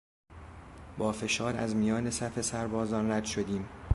با 0.97 1.11
فشار 1.11 1.55
از 1.57 1.75
میان 1.75 2.09
صف 2.09 2.41
سربازان 2.41 3.11
رد 3.11 3.25
شدیم. 3.25 3.69